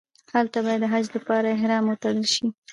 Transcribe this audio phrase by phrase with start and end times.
[0.33, 2.45] هلته باید د حج لپاره احرام وتړل شي.